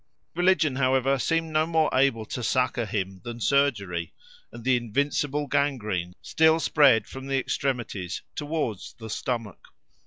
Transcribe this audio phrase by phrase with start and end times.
[0.33, 4.11] Religion, however, seemed no more able to succour him than surgery,
[4.51, 9.63] and the invincible gangrene still spread from the extremities towards the stomach.